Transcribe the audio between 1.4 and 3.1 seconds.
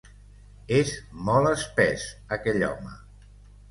espès, aquell home.